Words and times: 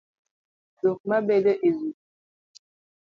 Dhok 0.81 0.99
ma 1.09 1.17
bedo 1.27 1.51
e 1.67 1.69
wiI 1.77 1.91